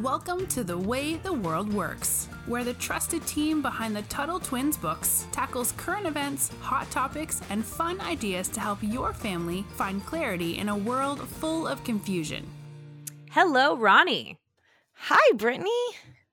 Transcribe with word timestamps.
Welcome 0.00 0.46
to 0.46 0.64
The 0.64 0.78
Way 0.78 1.16
the 1.16 1.34
World 1.34 1.70
Works, 1.70 2.26
where 2.46 2.64
the 2.64 2.72
trusted 2.72 3.26
team 3.26 3.60
behind 3.60 3.94
the 3.94 4.00
Tuttle 4.02 4.40
Twins 4.40 4.78
books 4.78 5.26
tackles 5.32 5.72
current 5.72 6.06
events, 6.06 6.50
hot 6.62 6.90
topics, 6.90 7.42
and 7.50 7.62
fun 7.62 8.00
ideas 8.00 8.48
to 8.48 8.60
help 8.60 8.78
your 8.80 9.12
family 9.12 9.66
find 9.76 10.02
clarity 10.06 10.56
in 10.56 10.70
a 10.70 10.76
world 10.76 11.20
full 11.28 11.66
of 11.66 11.84
confusion. 11.84 12.46
Hello, 13.32 13.76
Ronni. 13.76 14.38
Hi, 14.94 15.36
Brittany. 15.36 15.70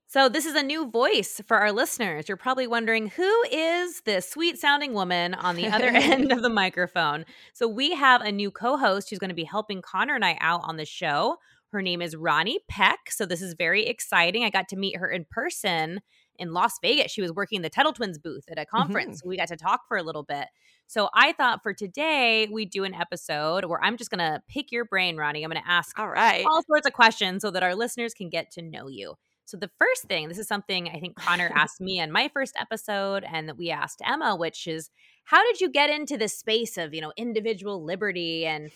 So, 0.07 0.29
this 0.29 0.45
is 0.45 0.55
a 0.55 0.63
new 0.63 0.89
voice 0.89 1.41
for 1.45 1.57
our 1.57 1.73
listeners. 1.73 2.29
You're 2.29 2.37
probably 2.37 2.65
wondering 2.65 3.09
who 3.09 3.43
is 3.51 4.01
this 4.05 4.29
sweet 4.29 4.57
sounding 4.57 4.93
woman 4.93 5.33
on 5.33 5.57
the 5.57 5.67
other 5.67 5.87
end 5.93 6.31
of 6.31 6.41
the 6.41 6.49
microphone? 6.49 7.25
So, 7.51 7.67
we 7.67 7.93
have 7.93 8.21
a 8.21 8.31
new 8.31 8.51
co 8.51 8.77
host 8.77 9.09
who's 9.09 9.19
going 9.19 9.29
to 9.31 9.35
be 9.35 9.43
helping 9.43 9.81
Connor 9.81 10.15
and 10.15 10.23
I 10.23 10.37
out 10.39 10.61
on 10.63 10.77
the 10.77 10.85
show. 10.85 11.39
Her 11.71 11.81
name 11.81 12.01
is 12.01 12.15
Ronni 12.15 12.55
Peck. 12.67 13.11
So, 13.11 13.25
this 13.25 13.41
is 13.41 13.53
very 13.53 13.85
exciting. 13.85 14.43
I 14.43 14.49
got 14.49 14.67
to 14.69 14.75
meet 14.75 14.97
her 14.97 15.09
in 15.09 15.25
person 15.29 16.01
in 16.39 16.53
Las 16.53 16.79
Vegas. 16.81 17.11
She 17.11 17.21
was 17.21 17.31
working 17.33 17.61
the 17.61 17.69
Tuttle 17.69 17.93
Twins 17.93 18.17
booth 18.17 18.45
at 18.49 18.57
a 18.57 18.65
conference. 18.65 19.19
Mm-hmm. 19.19 19.29
We 19.29 19.37
got 19.37 19.49
to 19.49 19.57
talk 19.57 19.81
for 19.87 19.97
a 19.97 20.03
little 20.03 20.23
bit. 20.23 20.47
So 20.87 21.09
I 21.13 21.33
thought 21.33 21.61
for 21.61 21.73
today 21.73 22.47
we 22.51 22.65
do 22.65 22.83
an 22.85 22.95
episode 22.95 23.65
where 23.65 23.83
I'm 23.83 23.97
just 23.97 24.09
going 24.09 24.19
to 24.19 24.41
pick 24.47 24.71
your 24.71 24.85
brain, 24.85 25.17
Ronni. 25.17 25.43
I'm 25.43 25.51
going 25.51 25.61
to 25.61 25.69
ask 25.69 25.99
all 25.99 26.09
right 26.09 26.45
all 26.45 26.63
sorts 26.63 26.87
of 26.87 26.93
questions 26.93 27.41
so 27.43 27.51
that 27.51 27.61
our 27.61 27.75
listeners 27.75 28.13
can 28.13 28.29
get 28.29 28.49
to 28.51 28.61
know 28.61 28.87
you. 28.87 29.15
So 29.45 29.57
the 29.57 29.69
first 29.79 30.03
thing, 30.03 30.27
this 30.27 30.37
is 30.37 30.47
something 30.47 30.89
I 30.89 30.99
think 30.99 31.15
Connor 31.15 31.51
asked 31.55 31.81
me 31.81 31.99
in 31.99 32.11
my 32.11 32.29
first 32.33 32.55
episode 32.59 33.23
and 33.23 33.49
that 33.49 33.57
we 33.57 33.71
asked 33.71 34.01
Emma, 34.05 34.35
which 34.35 34.67
is 34.67 34.89
how 35.25 35.43
did 35.43 35.59
you 35.59 35.69
get 35.69 35.89
into 35.89 36.17
this 36.17 36.37
space 36.37 36.77
of, 36.77 36.93
you 36.93 37.01
know, 37.01 37.11
individual 37.17 37.83
liberty 37.83 38.45
and 38.45 38.71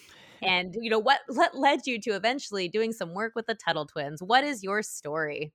and 0.45 0.75
you 0.79 0.89
know 0.89 0.99
what 0.99 1.21
what 1.27 1.55
led 1.57 1.81
you 1.85 1.99
to 2.01 2.11
eventually 2.11 2.67
doing 2.67 2.93
some 2.93 3.13
work 3.13 3.33
with 3.35 3.47
the 3.47 3.55
Tuttle 3.55 3.85
twins? 3.85 4.21
What 4.21 4.43
is 4.43 4.63
your 4.63 4.81
story? 4.81 5.53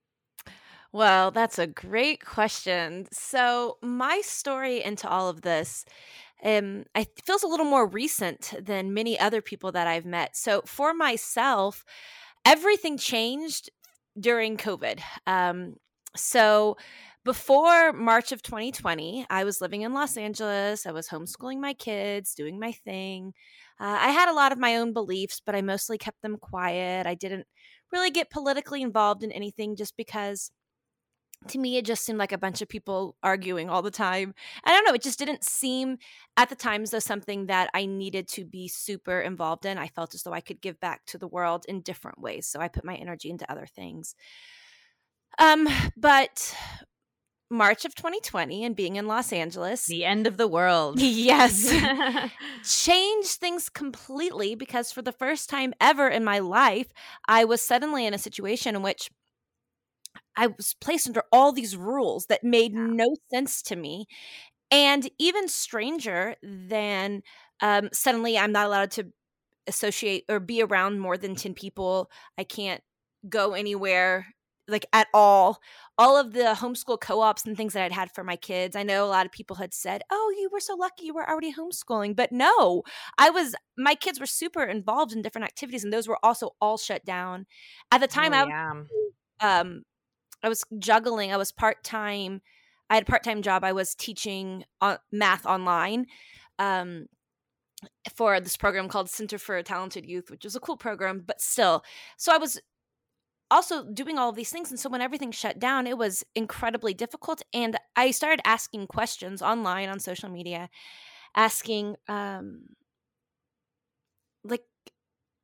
Well, 0.92 1.30
that's 1.30 1.58
a 1.58 1.66
great 1.66 2.24
question. 2.24 3.06
So, 3.12 3.76
my 3.82 4.22
story 4.22 4.82
into 4.82 5.08
all 5.08 5.28
of 5.28 5.42
this 5.42 5.84
um, 6.44 6.84
I 6.94 7.06
feels 7.24 7.42
a 7.42 7.48
little 7.48 7.66
more 7.66 7.86
recent 7.86 8.54
than 8.60 8.94
many 8.94 9.18
other 9.18 9.42
people 9.42 9.72
that 9.72 9.88
I've 9.88 10.06
met. 10.06 10.36
So, 10.36 10.62
for 10.64 10.94
myself, 10.94 11.84
everything 12.44 12.96
changed 12.96 13.70
during 14.18 14.56
COVID. 14.56 15.00
Um, 15.26 15.74
so 16.16 16.76
before 17.24 17.92
March 17.92 18.32
of 18.32 18.42
2020, 18.42 19.26
I 19.28 19.44
was 19.44 19.60
living 19.60 19.82
in 19.82 19.92
Los 19.92 20.16
Angeles. 20.16 20.86
I 20.86 20.92
was 20.92 21.08
homeschooling 21.08 21.60
my 21.60 21.74
kids, 21.74 22.34
doing 22.34 22.58
my 22.58 22.72
thing. 22.72 23.34
Uh, 23.80 23.96
I 24.00 24.10
had 24.10 24.28
a 24.28 24.34
lot 24.34 24.52
of 24.52 24.58
my 24.58 24.76
own 24.76 24.92
beliefs, 24.92 25.40
but 25.44 25.54
I 25.54 25.62
mostly 25.62 25.98
kept 25.98 26.22
them 26.22 26.36
quiet. 26.36 27.06
I 27.06 27.14
didn't 27.14 27.46
really 27.92 28.10
get 28.10 28.30
politically 28.30 28.82
involved 28.82 29.22
in 29.22 29.32
anything 29.32 29.76
just 29.76 29.96
because 29.96 30.50
to 31.48 31.58
me 31.58 31.76
it 31.76 31.84
just 31.84 32.04
seemed 32.04 32.18
like 32.18 32.32
a 32.32 32.38
bunch 32.38 32.62
of 32.62 32.68
people 32.68 33.16
arguing 33.22 33.70
all 33.70 33.82
the 33.82 33.90
time. 33.90 34.34
I 34.64 34.72
don't 34.72 34.84
know 34.84 34.92
it 34.94 35.02
just 35.02 35.18
didn't 35.18 35.44
seem 35.44 35.98
at 36.36 36.48
the 36.48 36.56
times 36.56 36.90
though 36.90 36.98
something 36.98 37.46
that 37.46 37.70
i 37.74 37.86
needed 37.86 38.28
to 38.28 38.44
be 38.44 38.66
super 38.68 39.20
involved 39.20 39.64
in. 39.64 39.78
I 39.78 39.88
felt 39.88 40.14
as 40.14 40.22
though 40.22 40.32
i 40.32 40.40
could 40.40 40.60
give 40.60 40.80
back 40.80 41.04
to 41.06 41.18
the 41.18 41.28
world 41.28 41.64
in 41.68 41.80
different 41.82 42.20
ways 42.20 42.46
so 42.48 42.60
i 42.60 42.68
put 42.68 42.84
my 42.84 42.96
energy 42.96 43.30
into 43.30 43.50
other 43.50 43.66
things. 43.66 44.14
Um 45.38 45.68
but 45.96 46.54
March 47.50 47.84
of 47.84 47.94
2020 47.94 48.64
and 48.64 48.76
being 48.76 48.96
in 48.96 49.06
Los 49.06 49.32
Angeles. 49.32 49.86
The 49.86 50.04
end 50.04 50.26
of 50.26 50.36
the 50.36 50.48
world. 50.48 51.00
Yes. 51.18 51.72
changed 52.64 53.32
things 53.32 53.68
completely 53.68 54.54
because 54.54 54.92
for 54.92 55.02
the 55.02 55.12
first 55.12 55.48
time 55.48 55.72
ever 55.80 56.08
in 56.08 56.24
my 56.24 56.38
life, 56.38 56.88
I 57.26 57.44
was 57.44 57.60
suddenly 57.60 58.06
in 58.06 58.14
a 58.14 58.18
situation 58.18 58.76
in 58.76 58.82
which 58.82 59.10
I 60.36 60.48
was 60.48 60.74
placed 60.80 61.06
under 61.08 61.22
all 61.32 61.52
these 61.52 61.76
rules 61.76 62.26
that 62.26 62.44
made 62.44 62.74
no 62.74 63.16
sense 63.32 63.62
to 63.62 63.76
me. 63.76 64.06
And 64.70 65.08
even 65.18 65.48
stranger 65.48 66.36
than 66.42 67.22
um, 67.60 67.90
suddenly 67.92 68.38
I'm 68.38 68.52
not 68.52 68.66
allowed 68.66 68.90
to 68.92 69.12
associate 69.66 70.24
or 70.28 70.40
be 70.40 70.62
around 70.62 71.00
more 71.00 71.18
than 71.18 71.36
10 71.36 71.54
people. 71.54 72.10
I 72.38 72.44
can't 72.44 72.82
go 73.28 73.54
anywhere 73.54 74.26
like 74.68 74.86
at 74.92 75.08
all. 75.12 75.60
All 75.96 76.16
of 76.16 76.32
the 76.32 76.54
homeschool 76.56 77.00
co 77.00 77.20
ops 77.20 77.44
and 77.44 77.56
things 77.56 77.72
that 77.72 77.82
I'd 77.82 77.92
had 77.92 78.14
for 78.14 78.22
my 78.22 78.36
kids. 78.36 78.76
I 78.76 78.84
know 78.84 79.04
a 79.04 79.08
lot 79.08 79.26
of 79.26 79.32
people 79.32 79.56
had 79.56 79.74
said, 79.74 80.02
Oh, 80.10 80.32
you 80.38 80.48
were 80.52 80.60
so 80.60 80.76
lucky 80.76 81.06
you 81.06 81.14
were 81.14 81.28
already 81.28 81.52
homeschooling. 81.52 82.14
But 82.14 82.30
no, 82.30 82.82
I 83.18 83.30
was, 83.30 83.56
my 83.76 83.94
kids 83.94 84.20
were 84.20 84.26
super 84.26 84.62
involved 84.62 85.12
in 85.12 85.22
different 85.22 85.46
activities 85.46 85.82
and 85.82 85.92
those 85.92 86.06
were 86.06 86.18
also 86.22 86.50
all 86.60 86.78
shut 86.78 87.04
down. 87.04 87.46
At 87.90 88.00
the 88.00 88.06
time, 88.06 88.32
oh, 88.32 88.46
yeah. 88.46 88.72
I 89.40 89.60
um, 89.60 89.82
I 90.42 90.48
was 90.48 90.64
juggling. 90.78 91.32
I 91.32 91.36
was 91.36 91.52
part 91.52 91.82
time. 91.82 92.42
I 92.90 92.94
had 92.94 93.02
a 93.02 93.06
part 93.06 93.24
time 93.24 93.42
job. 93.42 93.64
I 93.64 93.72
was 93.72 93.94
teaching 93.94 94.64
math 95.12 95.46
online 95.46 96.06
um, 96.58 97.06
for 98.14 98.40
this 98.40 98.56
program 98.56 98.88
called 98.88 99.10
Center 99.10 99.38
for 99.38 99.62
Talented 99.62 100.06
Youth, 100.06 100.30
which 100.30 100.44
was 100.44 100.56
a 100.56 100.60
cool 100.60 100.76
program, 100.76 101.22
but 101.26 101.40
still. 101.40 101.82
So 102.16 102.32
I 102.32 102.38
was 102.38 102.60
also 103.50 103.84
doing 103.84 104.18
all 104.18 104.30
of 104.30 104.36
these 104.36 104.50
things. 104.50 104.70
And 104.70 104.78
so 104.78 104.88
when 104.88 105.00
everything 105.00 105.30
shut 105.32 105.58
down, 105.58 105.86
it 105.86 105.98
was 105.98 106.24
incredibly 106.34 106.94
difficult. 106.94 107.42
And 107.52 107.76
I 107.96 108.10
started 108.10 108.40
asking 108.44 108.86
questions 108.88 109.42
online 109.42 109.88
on 109.88 110.00
social 110.00 110.28
media, 110.28 110.68
asking, 111.34 111.96
um, 112.08 112.62
like, 114.44 114.64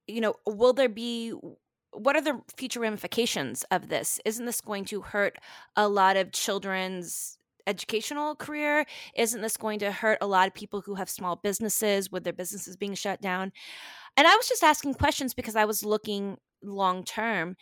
you 0.07 0.21
know, 0.21 0.35
will 0.47 0.73
there 0.73 0.89
be 0.89 1.33
what 1.95 2.17
are 2.17 2.21
the 2.21 2.41
future 2.57 2.81
ramifications 2.81 3.65
of 3.71 3.89
this? 3.89 4.21
Isn't 4.25 4.47
this 4.47 4.61
going 4.61 4.85
to 4.87 5.01
hurt 5.01 5.39
a 5.77 5.89
lot 5.89 6.17
of 6.17 6.33
children's 6.33 7.39
educational 7.67 8.35
career? 8.35 8.85
Isn't 9.17 9.43
this 9.43 9.57
going 9.57 9.79
to 9.79 9.93
hurt 9.93 10.19
a 10.21 10.27
lot 10.27 10.49
of 10.49 10.55
people 10.55 10.81
who 10.81 10.97
have 10.97 11.09
small 11.09 11.37
businesses 11.37 12.11
with 12.11 12.25
their 12.25 12.33
businesses 12.33 12.77
being 12.77 12.95
shut 12.95 13.21
down? 13.21 13.53
And 14.17 14.27
I 14.27 14.35
was 14.37 14.49
just 14.49 14.63
asking 14.63 14.95
questions 14.95 15.35
because 15.35 15.57
I 15.57 15.65
was 15.65 15.85
looking 15.85 16.37
long 16.63 17.05
term. 17.05 17.57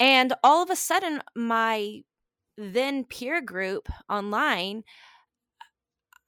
And 0.00 0.32
all 0.42 0.62
of 0.62 0.70
a 0.70 0.76
sudden, 0.76 1.22
my 1.36 2.00
then 2.56 3.04
peer 3.04 3.40
group 3.40 3.88
online 4.08 4.82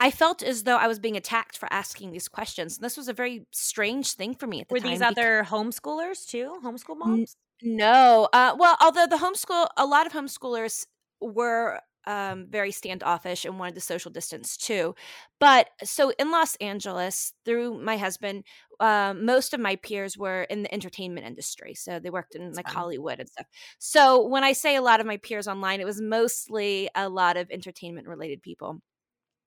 I 0.03 0.11
felt 0.11 0.43
as 0.43 0.65
though 0.65 0.79
I 0.79 0.89
was 0.89 0.99
being 0.99 1.17
attacked 1.17 1.57
for 1.57 1.73
asking 1.73 2.11
these 2.11 2.27
questions. 2.27 2.77
And 2.77 2.85
this 2.85 2.97
was 2.97 3.07
a 3.07 3.13
very 3.13 3.47
strange 3.53 4.15
thing 4.15 4.35
for 4.35 4.49
me 4.49 4.61
at 4.61 4.69
the 4.69 4.73
Were 4.73 4.81
time. 4.81 4.89
Were 4.89 4.97
these 4.97 5.01
other 5.01 5.47
homeschoolers 5.49 6.27
too? 6.27 6.59
Homeschool 6.65 6.99
moms? 6.99 7.37
N- 7.63 7.77
no. 7.77 8.29
Uh, 8.33 8.57
well, 8.59 8.77
although 8.81 9.07
the 9.07 9.19
homeschool, 9.19 9.69
a 9.77 9.87
lot 9.87 10.07
of 10.07 10.13
homeschoolers 10.13 10.87
were 11.21 11.79
um, 12.07 12.47
very 12.49 12.73
standoffish 12.73 13.45
and 13.45 13.59
wanted 13.59 13.75
to 13.77 13.81
social 13.81 14.11
distance 14.11 14.57
too. 14.57 14.95
But 15.39 15.69
so 15.85 16.13
in 16.19 16.31
Los 16.31 16.57
Angeles, 16.57 17.33
through 17.45 17.81
my 17.81 17.97
husband, 17.97 18.45
uh, 18.81 19.15
most 19.17 19.55
of 19.55 19.61
my 19.61 19.77
peers 19.77 20.19
were 20.19 20.43
in 20.45 20.63
the 20.63 20.75
entertainment 20.75 21.27
industry. 21.27 21.75
So 21.75 21.99
they 21.99 22.11
worked 22.11 22.35
in 22.35 22.45
That's 22.47 22.57
like 22.57 22.67
fun. 22.67 22.75
Hollywood 22.75 23.21
and 23.21 23.29
stuff. 23.29 23.47
So 23.79 24.27
when 24.27 24.45
I 24.45 24.53
say 24.53 24.77
a 24.77 24.83
lot 24.83 25.01
of 25.01 25.07
my 25.07 25.17
peers 25.19 25.47
online, 25.47 25.81
it 25.81 25.87
was 25.87 26.01
mostly 26.01 26.89
a 26.95 27.09
lot 27.09 27.37
of 27.37 27.51
entertainment 27.51 28.09
related 28.09 28.43
people. 28.43 28.81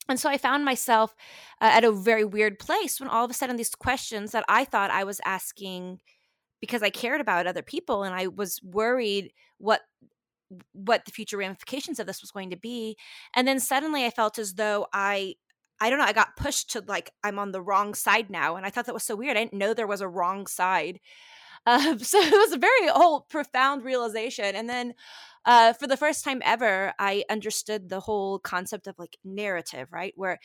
And 0.08 0.20
so 0.20 0.30
I 0.30 0.38
found 0.38 0.64
myself 0.64 1.16
uh, 1.62 1.72
at 1.74 1.84
a 1.84 1.92
very 1.92 2.24
weird 2.24 2.60
place 2.60 3.00
when 3.00 3.10
all 3.10 3.26
of 3.26 3.32
a 3.32 3.34
sudden 3.34 3.56
these 3.56 3.74
questions 3.74 4.32
that 4.32 4.46
I 4.48 4.64
thought 4.64 4.92
I 4.92 5.04
was 5.04 5.20
asking 5.26 6.00
because 6.62 6.84
I 6.84 6.90
cared 6.90 7.22
about 7.22 7.48
other 7.48 7.62
people 7.62 8.04
and 8.04 8.16
I 8.16 8.28
was 8.28 8.62
worried 8.64 9.34
what 9.58 9.82
what 10.74 11.06
the 11.06 11.12
future 11.12 11.38
ramifications 11.38 12.00
of 12.00 12.08
this 12.08 12.22
was 12.22 12.32
going 12.32 12.50
to 12.52 12.58
be 12.58 12.96
and 13.36 13.48
then 13.48 13.60
suddenly 13.60 14.06
I 14.06 14.10
felt 14.10 14.38
as 14.38 14.54
though 14.54 14.88
I 14.94 15.36
I 15.80 15.90
don't 15.90 16.00
know 16.00 16.06
I 16.06 16.14
got 16.14 16.36
pushed 16.36 16.72
to 16.72 16.84
like 16.88 17.12
I'm 17.24 17.40
on 17.40 17.52
the 17.52 17.62
wrong 17.62 17.94
side 17.94 18.30
now 18.30 18.56
and 18.56 18.66
I 18.66 18.70
thought 18.70 18.86
that 18.86 18.94
was 18.94 19.04
so 19.04 19.16
weird 19.16 19.38
I 19.38 19.42
didn't 19.42 19.54
know 19.54 19.74
there 19.74 19.88
was 19.88 20.02
a 20.02 20.08
wrong 20.08 20.48
side 20.48 21.00
um, 21.66 21.98
so 21.98 22.20
it 22.20 22.32
was 22.32 22.54
a 22.54 22.58
very 22.58 22.88
whole 22.90 23.22
profound 23.22 23.84
realization 23.84 24.56
and 24.56 24.70
then 24.70 24.94
uh, 25.46 25.74
for 25.74 25.88
the 25.88 25.98
first 25.98 26.24
time 26.24 26.42
ever, 26.44 26.94
I 26.98 27.24
understood 27.30 27.88
the 27.88 28.00
whole 28.00 28.40
concept 28.40 28.88
of 28.88 28.98
like 28.98 29.18
narrative, 29.24 29.90
right? 29.92 30.14
Where 30.16 30.40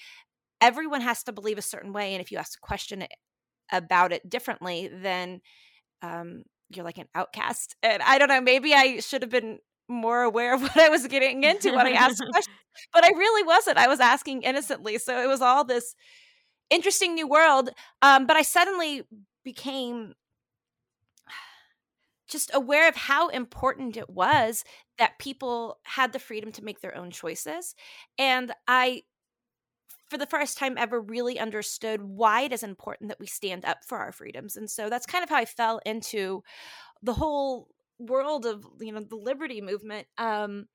everyone 0.61 1.01
has 1.01 1.23
to 1.25 1.33
believe 1.33 1.59
a 1.59 1.63
certain 1.63 1.93
way. 1.93 2.13
And 2.13 2.21
if 2.21 2.31
you 2.31 2.39
ask 2.39 2.59
a 2.59 2.67
question 2.67 3.05
about 3.73 4.13
it 4.13 4.29
differently, 4.29 4.91
then 4.93 5.41
um, 6.03 6.43
you're 6.69 6.85
like 6.85 6.99
an 6.99 7.09
outcast. 7.15 7.77
And 7.83 8.03
I 8.03 8.19
don't 8.19 8.29
know, 8.29 8.43
maybe 8.43 8.75
I 8.75 9.01
should 9.01 9.23
have 9.23 9.31
been 9.31 9.59
more 9.91 10.23
aware 10.23 10.55
of 10.55 10.63
what 10.63 10.79
I 10.79 10.89
was 10.89 11.07
getting 11.07 11.45
into 11.51 11.73
when 11.73 11.87
I 11.87 11.93
asked 11.93 12.23
questions, 12.31 12.57
but 12.93 13.05
I 13.05 13.09
really 13.09 13.43
wasn't. 13.47 13.79
I 13.79 13.89
was 13.89 14.01
asking 14.01 14.43
innocently. 14.43 14.99
So 14.99 15.21
it 15.23 15.27
was 15.27 15.43
all 15.43 15.65
this 15.65 15.95
interesting 16.71 17.15
new 17.15 17.29
world. 17.29 17.71
Um, 18.01 18.27
but 18.27 18.37
I 18.37 18.43
suddenly 18.43 19.03
became 19.45 20.15
just 22.29 22.51
aware 22.55 22.89
of 22.89 22.97
how 22.97 23.29
important 23.29 23.97
it 23.97 24.09
was 24.09 24.65
that 24.99 25.19
people 25.19 25.79
had 25.83 26.13
the 26.13 26.19
freedom 26.19 26.53
to 26.53 26.65
make 26.65 26.81
their 26.81 26.97
own 26.97 27.11
choices. 27.11 27.75
And 28.19 28.53
I, 28.69 29.03
for 30.09 30.17
the 30.17 30.27
first 30.27 30.59
time 30.59 30.77
ever, 30.79 31.01
really 31.01 31.39
understood 31.39 32.03
why 32.03 32.43
it 32.43 32.53
is 32.53 32.63
important 32.63 33.09
that 33.09 33.21
we 33.21 33.27
stand 33.27 33.65
up 33.65 33.79
for 33.85 33.99
our 33.99 34.13
freedoms. 34.13 34.57
And 34.57 34.71
so 34.71 34.89
that's 34.89 35.07
kind 35.07 35.25
of 35.25 35.31
how 35.31 35.37
I 35.37 35.45
fell 35.45 35.81
into 35.85 36.43
the 37.03 37.15
whole 37.15 37.69
world 38.01 38.47
of 38.47 38.65
you 38.81 38.93
know 38.93 39.01
the 39.01 39.17
liberty 39.17 39.61
movement 39.61 40.07
um 40.19 40.67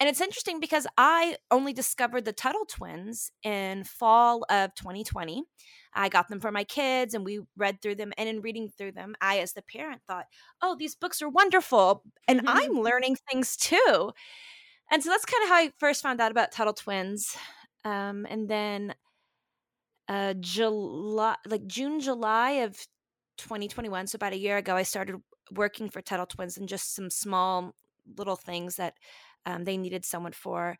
and 0.00 0.08
it's 0.08 0.20
interesting 0.20 0.60
because 0.60 0.86
i 0.98 1.36
only 1.50 1.72
discovered 1.72 2.24
the 2.24 2.32
tuttle 2.32 2.66
twins 2.68 3.30
in 3.42 3.84
fall 3.84 4.44
of 4.50 4.74
2020 4.74 5.44
i 5.94 6.08
got 6.08 6.28
them 6.28 6.40
for 6.40 6.50
my 6.50 6.64
kids 6.64 7.14
and 7.14 7.24
we 7.24 7.40
read 7.56 7.80
through 7.80 7.94
them 7.94 8.12
and 8.18 8.28
in 8.28 8.40
reading 8.40 8.68
through 8.68 8.92
them 8.92 9.14
i 9.20 9.38
as 9.38 9.52
the 9.52 9.62
parent 9.62 10.02
thought 10.06 10.26
oh 10.62 10.76
these 10.78 10.96
books 10.96 11.22
are 11.22 11.28
wonderful 11.28 12.02
and 12.28 12.42
i'm 12.46 12.72
learning 12.82 13.16
things 13.30 13.56
too. 13.56 14.12
And 14.90 15.02
so 15.02 15.10
that's 15.10 15.24
kind 15.24 15.42
of 15.44 15.48
how 15.48 15.56
i 15.56 15.72
first 15.78 16.02
found 16.02 16.20
out 16.20 16.30
about 16.30 16.52
tuttle 16.52 16.74
twins 16.74 17.36
um, 17.84 18.26
and 18.28 18.48
then 18.48 18.94
uh 20.08 20.34
july 20.40 21.36
like 21.46 21.66
june 21.66 21.98
july 22.00 22.50
of 22.50 22.76
2021 23.38 24.06
so 24.06 24.16
about 24.16 24.32
a 24.34 24.38
year 24.38 24.58
ago 24.58 24.76
i 24.76 24.82
started 24.82 25.16
working 25.52 25.88
for 25.88 26.00
Tuttle 26.00 26.26
Twins 26.26 26.56
and 26.56 26.68
just 26.68 26.94
some 26.94 27.10
small 27.10 27.74
little 28.16 28.36
things 28.36 28.76
that 28.76 28.94
um, 29.46 29.64
they 29.64 29.76
needed 29.76 30.04
someone 30.04 30.32
for. 30.32 30.76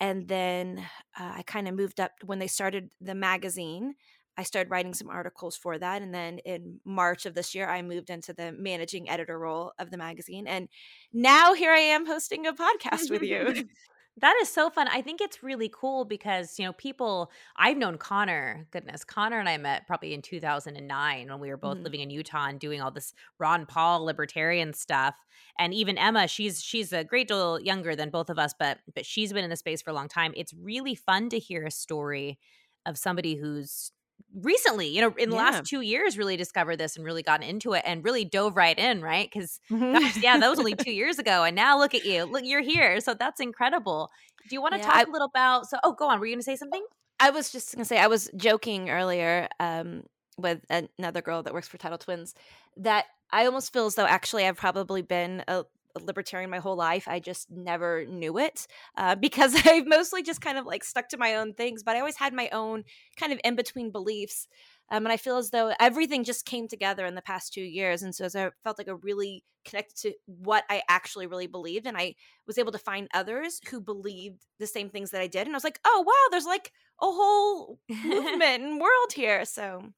And 0.00 0.28
then 0.28 0.84
uh, 1.18 1.32
I 1.36 1.42
kind 1.42 1.68
of 1.68 1.74
moved 1.74 2.00
up 2.00 2.12
when 2.24 2.38
they 2.38 2.46
started 2.46 2.90
the 3.00 3.14
magazine. 3.14 3.94
I 4.36 4.44
started 4.44 4.70
writing 4.70 4.94
some 4.94 5.10
articles 5.10 5.56
for 5.56 5.76
that. 5.78 6.02
And 6.02 6.14
then 6.14 6.38
in 6.38 6.78
March 6.84 7.26
of 7.26 7.34
this 7.34 7.54
year, 7.54 7.68
I 7.68 7.82
moved 7.82 8.08
into 8.08 8.32
the 8.32 8.52
managing 8.52 9.10
editor 9.10 9.36
role 9.36 9.72
of 9.78 9.90
the 9.90 9.96
magazine. 9.96 10.46
And 10.46 10.68
now 11.12 11.54
here 11.54 11.72
I 11.72 11.80
am 11.80 12.06
hosting 12.06 12.46
a 12.46 12.52
podcast 12.52 13.10
with 13.10 13.22
you. 13.22 13.68
That 14.20 14.36
is 14.40 14.48
so 14.48 14.68
fun. 14.68 14.88
I 14.88 15.00
think 15.00 15.20
it's 15.20 15.42
really 15.42 15.70
cool 15.72 16.04
because, 16.04 16.58
you 16.58 16.64
know, 16.64 16.72
people, 16.72 17.30
I've 17.56 17.76
known 17.76 17.98
Connor, 17.98 18.66
goodness, 18.72 19.04
Connor 19.04 19.38
and 19.38 19.48
I 19.48 19.56
met 19.58 19.86
probably 19.86 20.12
in 20.12 20.22
2009 20.22 21.28
when 21.28 21.38
we 21.38 21.50
were 21.50 21.56
both 21.56 21.76
mm-hmm. 21.76 21.84
living 21.84 22.00
in 22.00 22.10
Utah 22.10 22.46
and 22.46 22.58
doing 22.58 22.80
all 22.80 22.90
this 22.90 23.12
Ron 23.38 23.64
Paul 23.66 24.04
libertarian 24.04 24.72
stuff. 24.72 25.14
And 25.58 25.72
even 25.72 25.98
Emma, 25.98 26.26
she's 26.26 26.62
she's 26.62 26.92
a 26.92 27.04
great 27.04 27.28
deal 27.28 27.60
younger 27.60 27.94
than 27.94 28.10
both 28.10 28.30
of 28.30 28.38
us, 28.38 28.54
but 28.58 28.78
but 28.94 29.06
she's 29.06 29.32
been 29.32 29.44
in 29.44 29.50
the 29.50 29.56
space 29.56 29.82
for 29.82 29.90
a 29.90 29.94
long 29.94 30.08
time. 30.08 30.32
It's 30.36 30.54
really 30.54 30.94
fun 30.94 31.28
to 31.30 31.38
hear 31.38 31.64
a 31.64 31.70
story 31.70 32.38
of 32.86 32.98
somebody 32.98 33.36
who's 33.36 33.92
recently, 34.34 34.88
you 34.88 35.00
know, 35.00 35.14
in 35.16 35.30
the 35.30 35.36
yeah. 35.36 35.42
last 35.42 35.64
two 35.64 35.80
years, 35.80 36.18
really 36.18 36.36
discovered 36.36 36.76
this 36.76 36.96
and 36.96 37.04
really 37.04 37.22
gotten 37.22 37.46
into 37.48 37.72
it 37.72 37.82
and 37.84 38.04
really 38.04 38.24
dove 38.24 38.56
right 38.56 38.78
in, 38.78 39.02
right? 39.02 39.28
Because 39.32 39.60
mm-hmm. 39.70 40.20
yeah, 40.20 40.38
that 40.38 40.48
was 40.48 40.58
only 40.58 40.74
two 40.76 40.92
years 40.92 41.18
ago, 41.18 41.44
and 41.44 41.56
now 41.56 41.78
look 41.78 41.94
at 41.94 42.04
you, 42.04 42.24
look, 42.24 42.44
you're 42.44 42.62
here. 42.62 43.00
So 43.00 43.14
that's 43.14 43.40
incredible. 43.40 44.10
Do 44.48 44.54
you 44.54 44.62
want 44.62 44.74
to 44.74 44.78
yeah, 44.78 44.86
talk 44.86 44.96
I, 44.96 45.02
a 45.02 45.10
little 45.10 45.28
about? 45.28 45.66
So, 45.66 45.78
oh, 45.84 45.92
go 45.92 46.08
on. 46.08 46.20
Were 46.20 46.26
you 46.26 46.34
going 46.34 46.40
to 46.40 46.44
say 46.44 46.56
something? 46.56 46.84
I 47.20 47.30
was 47.30 47.50
just 47.50 47.74
going 47.74 47.82
to 47.82 47.88
say 47.88 47.98
I 47.98 48.06
was 48.06 48.30
joking 48.36 48.90
earlier 48.90 49.48
um, 49.58 50.04
with 50.36 50.64
another 50.70 51.20
girl 51.20 51.42
that 51.42 51.52
works 51.52 51.68
for 51.68 51.78
Tuttle 51.78 51.98
Twins 51.98 52.34
that 52.76 53.06
I 53.30 53.46
almost 53.46 53.72
feel 53.72 53.86
as 53.86 53.96
though 53.96 54.06
actually 54.06 54.46
I've 54.46 54.56
probably 54.56 55.02
been 55.02 55.42
a 55.48 55.64
libertarian 55.98 56.50
my 56.50 56.58
whole 56.58 56.76
life. 56.76 57.06
I 57.08 57.20
just 57.20 57.50
never 57.50 58.04
knew 58.06 58.38
it 58.38 58.66
uh, 58.96 59.14
because 59.14 59.54
I've 59.66 59.86
mostly 59.86 60.22
just 60.22 60.40
kind 60.40 60.58
of 60.58 60.66
like 60.66 60.84
stuck 60.84 61.08
to 61.10 61.18
my 61.18 61.36
own 61.36 61.54
things, 61.54 61.82
but 61.82 61.96
I 61.96 62.00
always 62.00 62.16
had 62.16 62.32
my 62.32 62.48
own 62.50 62.84
kind 63.16 63.32
of 63.32 63.40
in 63.44 63.56
between 63.56 63.90
beliefs. 63.90 64.48
Um, 64.90 65.04
and 65.04 65.12
I 65.12 65.18
feel 65.18 65.36
as 65.36 65.50
though 65.50 65.72
everything 65.78 66.24
just 66.24 66.46
came 66.46 66.66
together 66.66 67.04
in 67.04 67.14
the 67.14 67.22
past 67.22 67.52
two 67.52 67.62
years. 67.62 68.02
And 68.02 68.14
so 68.14 68.24
as 68.24 68.34
I 68.34 68.50
felt 68.64 68.78
like 68.78 68.88
a 68.88 68.96
really 68.96 69.44
connected 69.64 69.96
to 69.96 70.14
what 70.26 70.64
I 70.70 70.82
actually 70.88 71.26
really 71.26 71.46
believed. 71.46 71.86
And 71.86 71.96
I 71.96 72.14
was 72.46 72.58
able 72.58 72.72
to 72.72 72.78
find 72.78 73.08
others 73.12 73.60
who 73.70 73.80
believed 73.80 74.46
the 74.58 74.66
same 74.66 74.88
things 74.88 75.10
that 75.10 75.20
I 75.20 75.26
did. 75.26 75.46
And 75.46 75.54
I 75.54 75.56
was 75.56 75.64
like, 75.64 75.80
oh, 75.84 76.04
wow, 76.06 76.30
there's 76.30 76.46
like 76.46 76.72
a 77.02 77.06
whole 77.06 77.78
movement 77.88 78.62
and 78.62 78.80
world 78.80 79.12
here. 79.14 79.44
So 79.44 79.92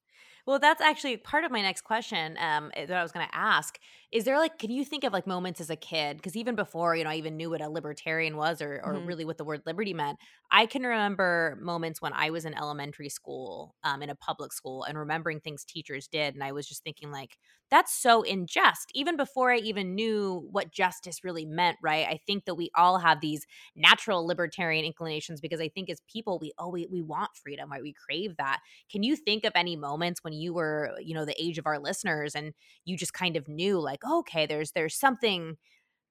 well, 0.47 0.59
that's 0.59 0.81
actually 0.81 1.17
part 1.17 1.45
of 1.45 1.51
my 1.51 1.63
next 1.63 1.83
question 1.83 2.37
um, 2.39 2.71
that 2.75 2.91
I 2.91 3.03
was 3.03 3.13
going 3.13 3.27
to 3.27 3.35
ask. 3.35 3.79
Is 4.13 4.25
there 4.25 4.39
like, 4.39 4.59
can 4.59 4.71
you 4.71 4.85
think 4.85 5.05
of 5.05 5.13
like 5.13 5.27
moments 5.27 5.61
as 5.61 5.71
a 5.71 5.77
kid? 5.77 6.17
Because 6.17 6.35
even 6.35 6.57
before, 6.57 6.97
you 6.97 7.05
know, 7.05 7.11
I 7.11 7.17
even 7.17 7.37
knew 7.37 7.51
what 7.51 7.61
a 7.61 7.69
libertarian 7.69 8.37
was 8.37 8.61
or, 8.61 8.81
or 8.85 8.95
mm-hmm. 8.95 9.07
really 9.07 9.25
what 9.25 9.39
the 9.39 9.45
word 9.45 9.63
liberty 9.67 9.95
meant. 9.95 10.19
I 10.51 10.67
can 10.67 10.83
remember 10.83 11.57
moments 11.61 12.03
when 12.03 12.13
I 12.13 12.31
was 12.31 12.45
in 12.45 12.55
elementary 12.55 13.09
school, 13.09 13.77
um, 13.85 14.03
in 14.03 14.11
a 14.11 14.17
public 14.17 14.53
school, 14.53 14.83
and 14.83 14.99
remembering 14.99 15.39
things 15.39 15.65
teachers 15.65 16.09
did. 16.09 16.35
And 16.35 16.43
I 16.43 16.51
was 16.51 16.67
just 16.67 16.83
thinking, 16.83 17.13
like, 17.13 17.37
that's 17.71 17.95
so 17.95 18.25
unjust. 18.25 18.91
Even 18.95 19.17
before 19.17 19.53
I 19.53 19.59
even 19.59 19.95
knew 19.95 20.45
what 20.51 20.73
justice 20.73 21.23
really 21.23 21.45
meant, 21.45 21.77
right? 21.81 22.05
I 22.05 22.19
think 22.27 22.47
that 22.47 22.57
we 22.57 22.71
all 22.75 22.99
have 22.99 23.21
these 23.21 23.47
natural 23.77 24.27
libertarian 24.27 24.85
inclinations 24.85 25.41
because 25.41 25.61
I 25.61 25.69
think 25.69 25.89
as 25.89 26.03
people, 26.13 26.41
we 26.41 26.53
oh, 26.59 26.69
we, 26.69 26.89
we 26.91 27.01
want 27.01 27.31
freedom, 27.41 27.71
right? 27.71 27.81
We 27.81 27.93
crave 27.95 28.37
that. 28.39 28.59
Can 28.91 29.05
you 29.05 29.15
think 29.15 29.45
of 29.45 29.53
any 29.55 29.77
moments 29.77 30.25
when 30.25 30.33
you 30.33 30.53
were, 30.53 30.91
you 31.01 31.15
know, 31.15 31.25
the 31.25 31.41
age 31.41 31.59
of 31.59 31.67
our 31.67 31.79
listeners 31.79 32.35
and 32.35 32.55
you 32.85 32.97
just 32.97 33.15
kind 33.15 33.37
of 33.37 33.47
knew, 33.47 33.79
like, 33.79 34.00
okay, 34.09 34.47
there's 34.47 34.73
there's 34.73 34.95
something 34.95 35.57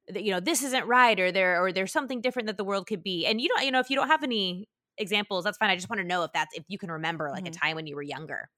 that 0.09 0.23
you 0.23 0.31
know 0.31 0.39
this 0.39 0.63
isn't 0.63 0.87
right 0.87 1.19
or 1.19 1.31
there 1.31 1.63
or 1.63 1.71
there's 1.71 1.91
something 1.91 2.21
different 2.21 2.47
that 2.47 2.57
the 2.57 2.63
world 2.63 2.87
could 2.87 3.03
be. 3.03 3.25
And 3.25 3.39
you 3.39 3.49
don't 3.49 3.63
you 3.63 3.71
know 3.71 3.79
if 3.79 3.89
you 3.89 3.95
don't 3.95 4.07
have 4.07 4.23
any 4.23 4.67
examples 4.97 5.45
that's 5.45 5.57
fine 5.57 5.69
i 5.69 5.75
just 5.75 5.89
want 5.89 6.01
to 6.01 6.05
know 6.05 6.23
if 6.23 6.31
that's 6.33 6.53
if 6.57 6.65
you 6.67 6.77
can 6.77 6.91
remember 6.91 7.29
like 7.31 7.45
mm-hmm. 7.45 7.53
a 7.53 7.57
time 7.57 7.75
when 7.75 7.87
you 7.87 7.95
were 7.95 8.01
younger. 8.01 8.49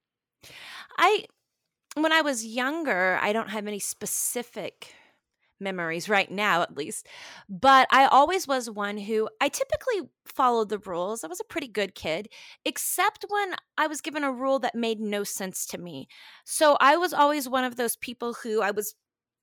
I 0.98 1.26
when 1.96 2.12
I 2.12 2.22
was 2.22 2.46
younger, 2.46 3.20
I 3.22 3.34
don't 3.34 3.50
have 3.50 3.68
any 3.68 3.80
specific 3.80 4.94
memories 5.62 6.10
right 6.10 6.32
now 6.32 6.64
at 6.64 6.76
least 6.76 7.08
but 7.48 7.88
i 7.92 8.06
always 8.08 8.48
was 8.48 8.68
one 8.68 8.98
who 8.98 9.30
i 9.40 9.48
typically 9.48 10.10
followed 10.26 10.70
the 10.70 10.80
rules 10.80 11.24
i 11.24 11.28
was 11.28 11.40
a 11.40 11.46
pretty 11.46 11.68
good 11.68 11.94
kid 11.94 12.28
except 12.66 13.26
when 13.30 13.54
i 13.78 13.86
was 13.86 14.02
given 14.02 14.24
a 14.24 14.32
rule 14.32 14.58
that 14.58 14.74
made 14.74 15.00
no 15.00 15.24
sense 15.24 15.68
to 15.68 15.78
me. 15.78 16.08
So 16.46 16.78
i 16.82 16.98
was 16.98 17.14
always 17.14 17.48
one 17.48 17.64
of 17.64 17.76
those 17.76 17.96
people 17.96 18.34
who 18.34 18.62
i 18.62 18.72
was 18.72 18.96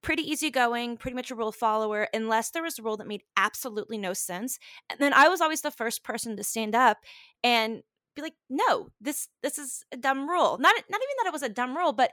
pretty 0.03 0.23
easygoing 0.23 0.97
pretty 0.97 1.15
much 1.15 1.31
a 1.31 1.35
rule 1.35 1.53
follower 1.53 2.09
unless 2.15 2.51
there 2.51 2.63
was 2.63 2.79
a 2.79 2.83
rule 2.83 2.97
that 2.97 3.07
made 3.07 3.23
absolutely 3.37 3.99
no 3.99 4.13
sense 4.13 4.59
and 4.89 5.01
then 5.01 5.13
i 5.13 5.29
was 5.29 5.41
always 5.41 5.61
the 5.61 5.71
first 5.71 6.05
person 6.05 6.37
to 6.37 6.45
stand 6.45 6.75
up 6.75 6.99
and 7.43 7.83
be 8.19 8.23
like, 8.23 8.35
no, 8.51 8.89
this 9.01 9.29
this 9.43 9.59
is 9.59 9.85
a 9.93 9.97
dumb 9.97 10.29
rule. 10.29 10.59
Not 10.59 10.75
not 10.91 11.01
even 11.01 11.17
that 11.19 11.27
it 11.27 11.33
was 11.33 11.43
a 11.43 11.49
dumb 11.49 11.77
rule, 11.77 11.93
but 11.93 12.11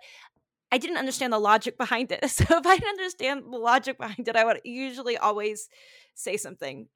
I 0.71 0.77
didn't 0.77 0.97
understand 0.97 1.33
the 1.33 1.39
logic 1.39 1.77
behind 1.77 2.11
it. 2.11 2.23
So 2.29 2.43
if 2.49 2.65
I 2.65 2.77
didn't 2.77 2.89
understand 2.89 3.43
the 3.51 3.57
logic 3.57 3.97
behind 3.97 4.27
it, 4.27 4.35
I 4.35 4.45
would 4.45 4.61
usually 4.63 5.17
always 5.17 5.67
say 6.13 6.37
something. 6.37 6.87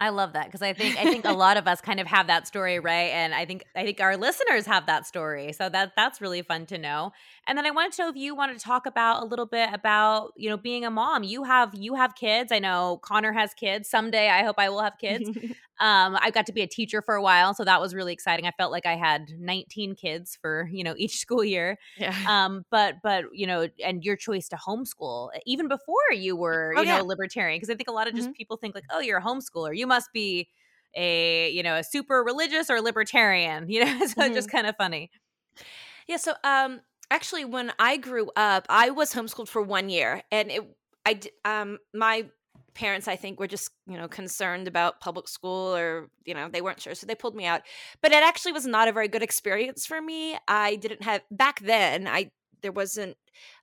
I 0.00 0.10
love 0.10 0.34
that 0.34 0.46
because 0.46 0.62
I 0.62 0.72
think 0.74 0.96
I 0.96 1.04
think 1.04 1.24
a 1.24 1.32
lot 1.32 1.56
of 1.56 1.66
us 1.66 1.80
kind 1.80 1.98
of 1.98 2.06
have 2.06 2.28
that 2.28 2.46
story, 2.46 2.78
right? 2.78 3.10
And 3.10 3.34
I 3.34 3.44
think 3.44 3.64
I 3.74 3.82
think 3.82 4.00
our 4.00 4.16
listeners 4.16 4.64
have 4.66 4.86
that 4.86 5.06
story. 5.06 5.52
So 5.52 5.68
that 5.68 5.94
that's 5.96 6.20
really 6.20 6.42
fun 6.42 6.66
to 6.66 6.78
know. 6.78 7.12
And 7.46 7.58
then 7.58 7.66
I 7.66 7.70
wanted 7.72 7.92
to 7.92 8.02
know 8.02 8.08
if 8.08 8.16
you 8.16 8.34
wanted 8.36 8.58
to 8.58 8.64
talk 8.64 8.86
about 8.86 9.22
a 9.22 9.26
little 9.26 9.46
bit 9.46 9.70
about, 9.72 10.32
you 10.36 10.48
know, 10.50 10.56
being 10.56 10.84
a 10.84 10.90
mom. 10.90 11.24
You 11.24 11.44
have 11.44 11.74
you 11.74 11.96
have 11.96 12.14
kids. 12.14 12.52
I 12.52 12.60
know 12.60 13.00
Connor 13.02 13.32
has 13.32 13.54
kids. 13.54 13.88
Someday 13.88 14.28
I 14.28 14.44
hope 14.44 14.56
I 14.58 14.68
will 14.68 14.82
have 14.82 14.98
kids. 14.98 15.30
um, 15.80 16.16
I 16.20 16.30
got 16.30 16.46
to 16.46 16.52
be 16.52 16.62
a 16.62 16.66
teacher 16.66 17.02
for 17.02 17.14
a 17.14 17.22
while, 17.22 17.54
so 17.54 17.64
that 17.64 17.80
was 17.80 17.94
really 17.94 18.12
exciting. 18.12 18.46
I 18.46 18.52
felt 18.52 18.72
like 18.72 18.86
I 18.86 18.96
had 18.96 19.30
19 19.38 19.94
kids 19.94 20.38
for, 20.40 20.68
you 20.72 20.84
know, 20.84 20.94
each 20.98 21.18
school 21.18 21.44
year. 21.44 21.78
Yeah. 21.96 22.14
Um, 22.28 22.64
but 22.70 22.96
but, 23.02 23.24
you 23.32 23.46
know, 23.46 23.68
and 23.84 24.04
your 24.04 24.16
choice 24.16 24.48
to 24.48 24.56
homeschool 24.56 25.30
even 25.46 25.68
before 25.68 26.12
you 26.12 26.36
were, 26.36 26.74
oh, 26.76 26.82
you 26.82 26.88
know, 26.88 27.04
libertarian 27.04 27.56
because 27.56 27.70
I 27.70 27.74
think 27.74 27.88
a 27.88 27.92
lot 27.92 28.08
of 28.08 28.14
just 28.14 28.28
mm-hmm. 28.28 28.34
people 28.34 28.56
think 28.56 28.74
like, 28.74 28.84
"Oh, 28.90 29.00
you're 29.00 29.18
a 29.18 29.22
homeschooler. 29.22 29.76
You 29.76 29.86
must 29.86 30.12
be 30.12 30.48
a 30.94 31.50
you 31.50 31.62
know 31.62 31.76
a 31.76 31.84
super 31.84 32.22
religious 32.22 32.70
or 32.70 32.80
libertarian 32.80 33.68
you 33.70 33.84
know 33.84 34.06
so 34.06 34.22
mm-hmm. 34.22 34.34
just 34.34 34.50
kind 34.50 34.66
of 34.66 34.76
funny 34.76 35.10
yeah 36.06 36.16
so 36.16 36.34
um 36.44 36.80
actually 37.10 37.44
when 37.44 37.72
i 37.78 37.96
grew 37.96 38.30
up 38.36 38.66
i 38.68 38.90
was 38.90 39.12
homeschooled 39.12 39.48
for 39.48 39.62
one 39.62 39.88
year 39.88 40.22
and 40.30 40.50
it 40.50 40.62
i 41.06 41.20
um 41.44 41.78
my 41.94 42.26
parents 42.74 43.08
i 43.08 43.16
think 43.16 43.40
were 43.40 43.46
just 43.46 43.70
you 43.86 43.96
know 43.96 44.08
concerned 44.08 44.68
about 44.68 45.00
public 45.00 45.26
school 45.28 45.74
or 45.76 46.08
you 46.24 46.34
know 46.34 46.48
they 46.48 46.60
weren't 46.60 46.80
sure 46.80 46.94
so 46.94 47.06
they 47.06 47.14
pulled 47.14 47.34
me 47.34 47.44
out 47.44 47.62
but 48.02 48.12
it 48.12 48.22
actually 48.22 48.52
was 48.52 48.66
not 48.66 48.88
a 48.88 48.92
very 48.92 49.08
good 49.08 49.22
experience 49.22 49.84
for 49.86 50.00
me 50.00 50.36
i 50.46 50.76
didn't 50.76 51.02
have 51.02 51.22
back 51.30 51.60
then 51.60 52.06
i 52.06 52.30
there 52.62 52.72
wasn't 52.72 53.16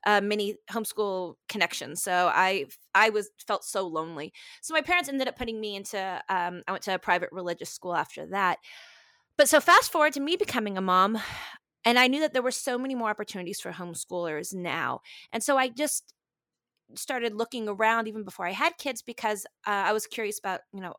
uh, 0.06 0.22
many 0.22 0.56
homeschool 0.72 1.36
connections 1.50 2.02
so 2.02 2.30
i 2.34 2.66
i 2.94 3.10
was 3.10 3.30
felt 3.46 3.64
so 3.64 3.88
lonely 3.88 4.34
so 4.62 4.74
my 4.74 4.82
parents 4.82 5.10
ended 5.10 5.28
up 5.28 5.38
putting 5.38 5.60
me 5.60 5.76
into 5.76 5.98
um, 6.30 6.62
i 6.68 6.72
went 6.72 6.84
to 6.84 6.94
a 6.94 7.00
private 7.00 7.30
religious 7.32 7.70
school 7.70 7.96
after 7.96 8.26
that 8.26 8.58
but 9.38 9.50
so 9.50 9.60
fast 9.60 9.92
forward 9.92 10.14
to 10.14 10.20
me 10.20 10.36
becoming 10.36 10.78
a 10.78 10.82
mom 10.82 11.18
and 11.84 12.00
i 12.00 12.08
knew 12.08 12.22
that 12.22 12.34
there 12.34 12.42
were 12.42 12.52
so 12.52 12.78
many 12.78 12.96
more 12.96 13.10
opportunities 13.10 13.60
for 13.60 13.72
homeschoolers 13.72 14.54
now 14.54 15.02
and 15.32 15.44
so 15.44 15.58
i 15.58 15.68
just 15.68 16.15
started 16.94 17.34
looking 17.34 17.68
around 17.68 18.08
even 18.08 18.24
before 18.24 18.46
i 18.46 18.52
had 18.52 18.78
kids 18.78 19.02
because 19.02 19.46
uh, 19.68 19.84
i 19.88 19.94
was 19.94 20.06
curious 20.06 20.40
about 20.40 20.62
you 20.74 20.82
know 20.82 20.94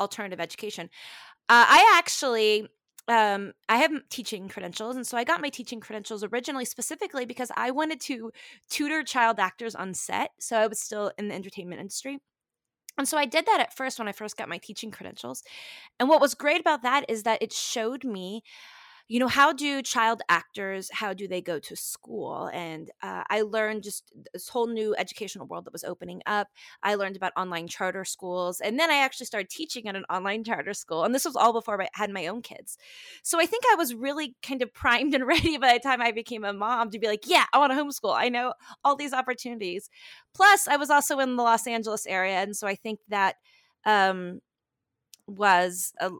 alternative 0.00 0.40
education 0.40 0.88
uh, 1.48 1.66
i 1.68 1.94
actually 1.98 2.68
um, 3.08 3.52
I 3.68 3.78
have 3.78 3.90
teaching 4.10 4.48
credentials, 4.48 4.94
and 4.94 5.06
so 5.06 5.16
I 5.16 5.24
got 5.24 5.40
my 5.40 5.48
teaching 5.48 5.80
credentials 5.80 6.22
originally 6.22 6.64
specifically 6.64 7.24
because 7.24 7.50
I 7.56 7.70
wanted 7.72 8.00
to 8.02 8.30
tutor 8.70 9.02
child 9.02 9.40
actors 9.40 9.74
on 9.74 9.92
set. 9.94 10.30
So 10.38 10.56
I 10.56 10.68
was 10.68 10.78
still 10.78 11.10
in 11.18 11.28
the 11.28 11.34
entertainment 11.34 11.80
industry. 11.80 12.18
And 12.98 13.08
so 13.08 13.16
I 13.16 13.24
did 13.24 13.46
that 13.46 13.60
at 13.60 13.74
first 13.76 13.98
when 13.98 14.08
I 14.08 14.12
first 14.12 14.36
got 14.36 14.48
my 14.48 14.58
teaching 14.58 14.90
credentials. 14.90 15.42
And 15.98 16.08
what 16.08 16.20
was 16.20 16.34
great 16.34 16.60
about 16.60 16.82
that 16.82 17.06
is 17.08 17.22
that 17.22 17.42
it 17.42 17.52
showed 17.52 18.04
me 18.04 18.42
you 19.08 19.18
know, 19.18 19.28
how 19.28 19.52
do 19.52 19.82
child 19.82 20.22
actors, 20.28 20.90
how 20.92 21.12
do 21.12 21.28
they 21.28 21.40
go 21.40 21.58
to 21.58 21.76
school? 21.76 22.50
And 22.52 22.90
uh, 23.02 23.24
I 23.28 23.42
learned 23.42 23.82
just 23.82 24.12
this 24.32 24.48
whole 24.48 24.66
new 24.66 24.94
educational 24.96 25.46
world 25.46 25.64
that 25.66 25.72
was 25.72 25.84
opening 25.84 26.22
up. 26.26 26.48
I 26.82 26.94
learned 26.94 27.16
about 27.16 27.32
online 27.36 27.68
charter 27.68 28.04
schools. 28.04 28.60
And 28.60 28.78
then 28.78 28.90
I 28.90 28.96
actually 28.96 29.26
started 29.26 29.50
teaching 29.50 29.88
at 29.88 29.96
an 29.96 30.04
online 30.10 30.44
charter 30.44 30.74
school. 30.74 31.04
And 31.04 31.14
this 31.14 31.24
was 31.24 31.36
all 31.36 31.52
before 31.52 31.80
I 31.82 31.88
had 31.94 32.10
my 32.10 32.26
own 32.26 32.42
kids. 32.42 32.78
So 33.22 33.40
I 33.40 33.46
think 33.46 33.64
I 33.70 33.74
was 33.74 33.94
really 33.94 34.34
kind 34.42 34.62
of 34.62 34.72
primed 34.72 35.14
and 35.14 35.26
ready 35.26 35.58
by 35.58 35.74
the 35.74 35.80
time 35.80 36.00
I 36.00 36.12
became 36.12 36.44
a 36.44 36.52
mom 36.52 36.90
to 36.90 36.98
be 36.98 37.06
like, 37.06 37.24
yeah, 37.26 37.44
I 37.52 37.58
want 37.58 37.72
to 37.72 37.78
homeschool. 37.78 38.14
I 38.16 38.28
know 38.28 38.54
all 38.84 38.96
these 38.96 39.12
opportunities. 39.12 39.90
Plus, 40.34 40.68
I 40.68 40.76
was 40.76 40.90
also 40.90 41.18
in 41.18 41.36
the 41.36 41.42
Los 41.42 41.66
Angeles 41.66 42.06
area. 42.06 42.36
And 42.42 42.56
so 42.56 42.66
I 42.66 42.74
think 42.74 43.00
that 43.08 43.36
um, 43.84 44.40
was 45.26 45.92
a, 46.00 46.10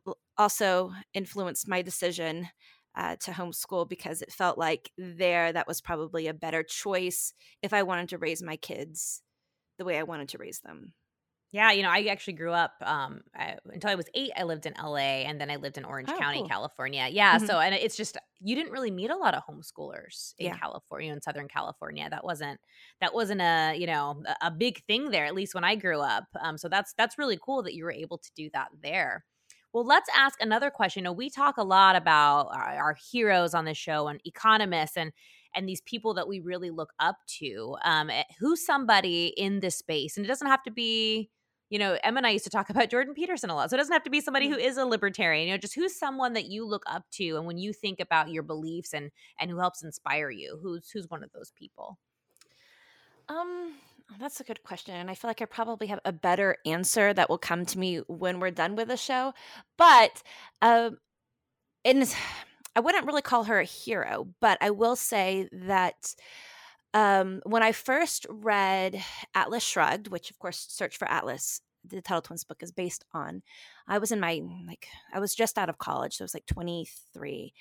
also 0.43 0.93
influenced 1.15 1.69
my 1.69 1.83
decision 1.83 2.49
uh, 2.97 3.17
to 3.21 3.31
homeschool 3.31 3.89
because 3.89 4.23
it 4.23 4.33
felt 4.33 4.59
like 4.59 4.91
there 4.99 5.53
that 5.53 5.69
was 5.69 5.81
probably 5.81 6.27
a 6.27 6.35
better 6.35 6.63
choice 6.63 7.33
if 7.63 7.73
I 7.73 7.85
wanted 7.85 8.09
to 8.11 8.19
raise 8.19 8.43
my 8.43 8.57
kids 8.57 9.23
the 9.79 9.85
way 9.85 9.99
I 9.99 10.03
wanted 10.03 10.29
to 10.31 10.39
raise 10.39 10.61
them. 10.61 10.93
Yeah, 11.53 11.71
you 11.71 11.83
know, 11.83 11.91
I 11.91 12.05
actually 12.05 12.33
grew 12.33 12.53
up 12.53 12.73
um, 12.81 13.21
I, 13.37 13.57
until 13.67 13.91
I 13.91 13.95
was 13.95 14.07
eight. 14.15 14.31
I 14.37 14.45
lived 14.45 14.65
in 14.65 14.73
LA, 14.83 15.27
and 15.27 15.39
then 15.39 15.51
I 15.51 15.57
lived 15.57 15.77
in 15.77 15.85
Orange 15.85 16.09
oh, 16.11 16.19
County, 16.19 16.39
cool. 16.39 16.49
California. 16.49 17.09
Yeah, 17.11 17.37
mm-hmm. 17.37 17.47
so 17.47 17.61
and 17.61 17.75
it's 17.75 17.95
just 17.95 18.17
you 18.41 18.57
didn't 18.57 18.73
really 18.73 18.91
meet 18.91 19.11
a 19.11 19.17
lot 19.17 19.35
of 19.35 19.43
homeschoolers 19.49 20.33
in 20.39 20.47
yeah. 20.47 20.57
California, 20.57 21.13
in 21.13 21.21
Southern 21.21 21.49
California. 21.49 22.09
That 22.09 22.25
wasn't 22.25 22.59
that 23.03 23.13
wasn't 23.15 23.43
a 23.43 23.75
you 23.77 23.87
know 23.87 24.23
a, 24.27 24.47
a 24.47 24.51
big 24.51 24.83
thing 24.87 25.11
there, 25.11 25.27
at 25.27 25.35
least 25.35 25.55
when 25.55 25.63
I 25.63 25.77
grew 25.77 26.01
up. 26.01 26.25
Um, 26.41 26.57
so 26.57 26.69
that's 26.69 26.95
that's 26.95 27.19
really 27.19 27.39
cool 27.45 27.63
that 27.65 27.75
you 27.75 27.85
were 27.85 27.93
able 27.93 28.17
to 28.17 28.31
do 28.35 28.49
that 28.55 28.69
there. 28.83 29.25
Well, 29.73 29.85
let's 29.85 30.09
ask 30.15 30.41
another 30.43 30.71
question. 30.71 31.01
You 31.01 31.05
know, 31.05 31.13
we 31.13 31.31
talk 31.31 31.57
a 31.57 31.65
lot 31.65 31.97
about 31.97 32.49
our, 32.55 32.63
our 32.63 32.97
heroes 33.11 33.55
on 33.55 33.65
the 33.65 33.75
show 33.75 34.09
and 34.09 34.21
economists 34.25 34.97
and 34.97 35.13
and 35.55 35.69
these 35.69 35.83
people 35.83 36.15
that 36.15 36.27
we 36.27 36.41
really 36.41 36.71
look 36.71 36.95
up 36.99 37.17
to. 37.27 37.77
Um, 37.85 38.09
eh, 38.09 38.25
who's 38.39 38.65
somebody 38.65 39.35
in 39.37 39.61
this 39.61 39.77
space, 39.77 40.17
and 40.17 40.25
it 40.25 40.29
doesn't 40.29 40.47
have 40.47 40.63
to 40.65 40.71
be 40.71 41.31
you 41.73 41.79
know, 41.79 41.97
Emma 42.05 42.19
and 42.19 42.27
I 42.27 42.31
used 42.31 42.45
to 42.45 42.51
talk 42.51 42.69
about 42.71 42.91
Jordan 42.91 43.15
Peterson 43.15 43.49
a 43.49 43.55
lot. 43.55 43.71
So 43.71 43.77
it 43.77 43.79
doesn't 43.79 43.95
have 43.95 44.03
to 44.03 44.11
be 44.11 44.21
somebody 44.21 44.47
who 44.47 44.59
mm-hmm. 44.59 44.79
a 44.79 44.85
libertarian, 44.85 45.49
you 45.49 45.55
know, 45.55 45.59
just 45.59 45.75
who's 45.75 45.99
someone 45.99 46.35
that 46.35 46.45
you 46.45 46.67
look 46.67 46.83
up 46.87 47.05
to 47.13 47.37
and 47.37 47.47
when 47.47 47.57
you 47.57 47.73
think 47.73 47.99
about 47.99 48.29
your 48.29 48.43
beliefs 48.43 48.93
and 48.93 49.11
and 49.41 49.51
who 49.51 49.59
helps 49.59 49.83
inspire 49.83 50.31
you, 50.31 50.59
who's 50.63 50.91
who's 50.91 51.09
one 51.09 51.25
of 51.25 51.33
those 51.33 51.51
people? 51.59 51.99
Um 53.31 53.73
that's 54.19 54.41
a 54.41 54.45
good 54.45 54.63
question. 54.63 54.95
And 54.95 55.11
I 55.11 55.15
feel 55.15 55.29
like 55.29 55.43
I 55.43 55.47
probably 55.47 55.87
have 55.89 56.01
a 56.05 56.13
better 56.13 56.57
answer 56.67 57.13
that 57.13 57.29
will 57.29 57.39
come 57.39 57.65
to 57.67 57.79
me 57.79 57.99
when 58.09 58.41
we're 58.41 58.51
done 58.51 58.77
with 58.77 58.89
the 58.89 58.97
show. 58.97 59.35
But 59.77 60.23
um 60.61 60.99
in 61.85 62.05
I 62.75 62.81
wouldn't 62.81 63.07
really 63.07 63.23
call 63.23 63.45
her 63.45 63.61
a 63.61 63.65
hero, 63.65 64.29
but 64.41 64.59
I 64.61 64.71
will 64.71 64.97
say 64.97 65.49
that 65.53 66.15
um, 66.95 67.41
when 67.45 67.63
I 67.63 67.73
first 67.73 68.27
read 68.29 69.03
Atlas 69.35 69.63
Shrugged, 69.63 70.09
which 70.09 70.31
of 70.31 70.39
course 70.39 70.67
Search 70.71 70.97
for 70.97 71.09
Atlas, 71.11 71.61
the 71.85 72.01
Tuttle 72.01 72.23
Twins 72.23 72.45
book 72.45 72.63
is 72.63 72.73
based 72.73 73.05
on, 73.13 73.43
I 73.87 73.99
was 73.99 74.13
in 74.13 74.21
my 74.21 74.41
like 74.67 74.87
I 75.13 75.21
was 75.21 75.35
just 75.35 75.59
out 75.59 75.69
of 75.69 75.79
college, 75.79 76.17
so 76.17 76.23
I 76.23 76.27
was 76.27 76.35
like 76.35 76.47
23, 76.47 77.53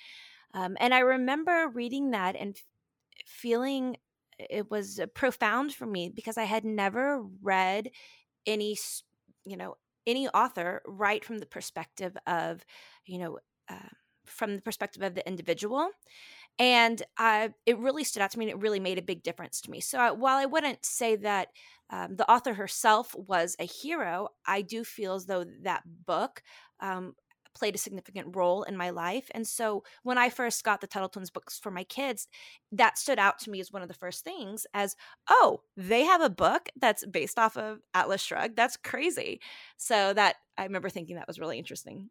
um, 0.53 0.77
and 0.79 0.93
I 0.93 0.99
remember 0.99 1.69
reading 1.73 2.11
that 2.11 2.35
and 2.35 2.55
feeling 3.25 3.97
it 4.49 4.69
was 4.71 4.99
uh, 4.99 5.07
profound 5.07 5.73
for 5.73 5.85
me 5.85 6.09
because 6.09 6.37
I 6.37 6.43
had 6.43 6.65
never 6.65 7.23
read 7.41 7.89
any, 8.45 8.77
you 9.45 9.57
know, 9.57 9.75
any 10.07 10.27
author 10.29 10.81
write 10.85 11.23
from 11.23 11.39
the 11.39 11.45
perspective 11.45 12.17
of, 12.27 12.65
you 13.05 13.19
know, 13.19 13.39
uh, 13.69 13.89
from 14.25 14.55
the 14.55 14.61
perspective 14.61 15.03
of 15.03 15.15
the 15.15 15.27
individual. 15.27 15.89
And 16.59 17.01
I, 17.17 17.53
it 17.65 17.77
really 17.79 18.03
stood 18.03 18.21
out 18.21 18.31
to 18.31 18.39
me 18.39 18.45
and 18.45 18.51
it 18.51 18.61
really 18.61 18.79
made 18.79 18.97
a 18.97 19.03
big 19.03 19.23
difference 19.23 19.61
to 19.61 19.71
me. 19.71 19.81
So 19.81 19.99
I, 19.99 20.11
while 20.11 20.37
i 20.37 20.45
wouldn't 20.45 20.85
say 20.85 21.15
that 21.17 21.49
um, 21.89 22.15
the 22.15 22.29
author 22.31 22.53
herself 22.53 23.13
was 23.15 23.55
a 23.59 23.65
hero 23.65 24.29
i 24.45 24.61
do 24.61 24.83
feel 24.83 25.13
as 25.15 25.25
though 25.25 25.43
that 25.63 25.83
book 26.05 26.41
um, 26.79 27.13
played 27.53 27.75
a 27.75 27.77
significant 27.77 28.35
role 28.35 28.63
in 28.63 28.77
my 28.77 28.89
life 28.89 29.29
and 29.33 29.47
so 29.47 29.83
when 30.03 30.17
i 30.17 30.29
first 30.29 30.63
got 30.63 30.81
the 30.81 30.87
tuttle 30.87 31.09
twins 31.09 31.29
books 31.29 31.59
for 31.59 31.71
my 31.71 31.83
kids 31.83 32.27
that 32.71 32.97
stood 32.97 33.19
out 33.19 33.39
to 33.39 33.49
me 33.49 33.59
as 33.59 33.71
one 33.71 33.81
of 33.81 33.87
the 33.87 33.93
first 33.93 34.23
things 34.23 34.65
as 34.73 34.95
oh 35.29 35.61
they 35.77 36.03
have 36.03 36.21
a 36.21 36.29
book 36.29 36.69
that's 36.79 37.05
based 37.05 37.37
off 37.39 37.57
of 37.57 37.79
atlas 37.93 38.21
shrugged? 38.21 38.55
That's 38.55 38.77
crazy. 38.77 39.41
So 39.77 40.13
that 40.13 40.35
i 40.57 40.63
remember 40.63 40.89
thinking 40.89 41.15
that 41.15 41.27
was 41.27 41.39
really 41.39 41.57
interesting 41.57 42.09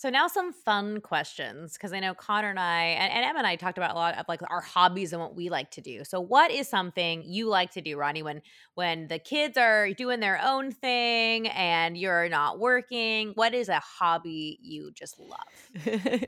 so 0.00 0.08
now 0.08 0.28
some 0.28 0.54
fun 0.54 1.02
questions 1.02 1.74
because 1.74 1.92
I 1.92 2.00
know 2.00 2.14
Connor 2.14 2.48
and 2.48 2.58
I 2.58 2.84
and, 2.84 3.12
and, 3.12 3.22
Emma 3.22 3.40
and 3.40 3.46
I 3.46 3.56
talked 3.56 3.76
about 3.76 3.90
a 3.90 3.94
lot 3.94 4.16
of 4.16 4.24
like 4.30 4.40
our 4.48 4.62
hobbies 4.62 5.12
and 5.12 5.20
what 5.20 5.36
we 5.36 5.50
like 5.50 5.70
to 5.72 5.82
do. 5.82 6.04
So 6.04 6.22
what 6.22 6.50
is 6.50 6.68
something 6.68 7.22
you 7.26 7.50
like 7.50 7.72
to 7.72 7.82
do, 7.82 7.98
Ronni, 7.98 8.22
when 8.22 8.40
when 8.76 9.08
the 9.08 9.18
kids 9.18 9.58
are 9.58 9.92
doing 9.92 10.20
their 10.20 10.40
own 10.42 10.72
thing 10.72 11.48
and 11.48 11.98
you're 11.98 12.30
not 12.30 12.58
working? 12.58 13.32
What 13.34 13.52
is 13.52 13.68
a 13.68 13.78
hobby 13.78 14.58
you 14.62 14.90
just 14.90 15.18
love? 15.18 15.84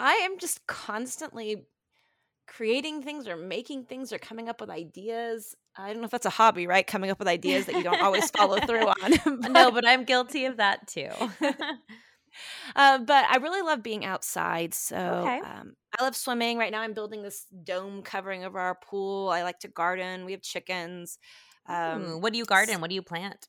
I 0.00 0.14
am 0.14 0.36
just 0.40 0.66
constantly 0.66 1.64
creating 2.48 3.02
things 3.02 3.28
or 3.28 3.36
making 3.36 3.84
things 3.84 4.12
or 4.12 4.18
coming 4.18 4.48
up 4.48 4.60
with 4.60 4.68
ideas. 4.68 5.54
I 5.76 5.92
don't 5.92 6.00
know 6.00 6.06
if 6.06 6.10
that's 6.10 6.26
a 6.26 6.30
hobby, 6.30 6.66
right? 6.66 6.84
Coming 6.84 7.10
up 7.10 7.20
with 7.20 7.28
ideas 7.28 7.66
that 7.66 7.76
you 7.76 7.84
don't 7.84 8.02
always 8.02 8.28
follow 8.30 8.58
through 8.58 8.88
on. 8.88 9.12
but... 9.42 9.52
No, 9.52 9.70
but 9.70 9.86
I'm 9.86 10.02
guilty 10.02 10.46
of 10.46 10.56
that 10.56 10.88
too. 10.88 11.10
Uh, 12.74 12.98
but 12.98 13.26
I 13.30 13.36
really 13.36 13.62
love 13.62 13.82
being 13.82 14.04
outside. 14.04 14.74
So 14.74 14.96
okay. 14.96 15.40
um, 15.40 15.74
I 15.98 16.04
love 16.04 16.16
swimming. 16.16 16.58
Right 16.58 16.72
now, 16.72 16.80
I'm 16.80 16.94
building 16.94 17.22
this 17.22 17.46
dome 17.64 18.02
covering 18.02 18.44
over 18.44 18.58
our 18.58 18.74
pool. 18.74 19.28
I 19.30 19.42
like 19.42 19.60
to 19.60 19.68
garden. 19.68 20.24
We 20.24 20.32
have 20.32 20.42
chickens. 20.42 21.18
Um, 21.68 22.04
Ooh, 22.04 22.18
what 22.18 22.32
do 22.32 22.38
you 22.38 22.44
garden? 22.44 22.80
What 22.80 22.90
do 22.90 22.94
you 22.94 23.02
plant? 23.02 23.48